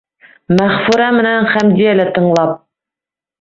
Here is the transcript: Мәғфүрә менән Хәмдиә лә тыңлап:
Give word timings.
Мәғфүрә 0.59 1.09
менән 1.17 1.49
Хәмдиә 1.51 1.93
лә 1.99 2.09
тыңлап: 2.17 2.57